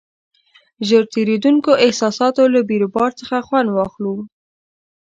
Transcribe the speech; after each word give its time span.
ژر 0.87 1.03
تېرېدونکو 1.13 1.71
احساساتو 1.85 2.43
له 2.53 2.59
بیروبار 2.69 3.11
څخه 3.19 3.37
خوند 3.47 3.69
واخلو. 3.71 4.15